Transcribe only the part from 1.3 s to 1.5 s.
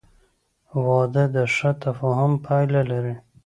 د